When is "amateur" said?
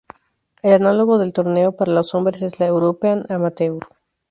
3.31-3.81